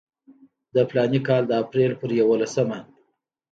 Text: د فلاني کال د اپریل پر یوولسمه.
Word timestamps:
د 0.75 0.77
فلاني 0.89 1.19
کال 1.27 1.43
د 1.47 1.51
اپریل 1.63 1.91
پر 2.01 2.09
یوولسمه. 2.19 2.79